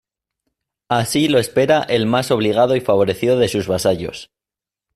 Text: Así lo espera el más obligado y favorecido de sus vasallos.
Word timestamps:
Así 0.89 1.27
lo 1.27 1.37
espera 1.37 1.83
el 1.83 2.07
más 2.07 2.31
obligado 2.31 2.75
y 2.75 2.81
favorecido 2.81 3.37
de 3.37 3.49
sus 3.49 3.67
vasallos. 3.67 4.31